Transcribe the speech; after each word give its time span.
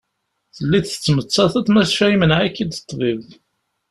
Telliḍ 0.55 0.85
tettmettateḍ 0.85 1.67
maca 1.73 2.05
imneε-ik-id 2.13 2.71
ṭṭbib. 2.81 3.21